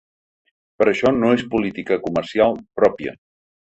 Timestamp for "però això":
0.79-1.13